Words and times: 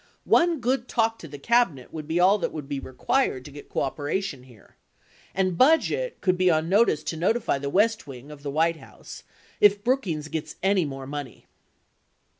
One 0.25 0.59
good 0.61 0.87
talk 0.87 1.19
to 1.19 1.27
the 1.27 1.37
Cabinet 1.37 1.93
would 1.93 2.07
be 2.07 2.19
all 2.19 2.39
that 2.39 2.51
would 2.51 2.67
be 2.67 2.79
required 2.79 3.45
to 3.45 3.51
get 3.51 3.69
cooperation 3.69 4.41
here— 4.45 4.75
and 5.35 5.55
Budget 5.59 6.19
could 6.21 6.39
be 6.39 6.49
on 6.49 6.67
notice 6.67 7.03
to 7.03 7.15
notify 7.17 7.59
the 7.59 7.69
West 7.69 8.07
Wing 8.07 8.31
[of 8.31 8.41
the 8.41 8.49
White 8.49 8.77
House] 8.77 9.21
if 9.59 9.83
Brookings 9.83 10.27
gets 10.27 10.55
any 10.63 10.85
more 10.85 11.05
money. 11.05 11.45